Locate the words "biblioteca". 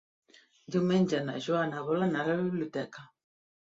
2.43-3.09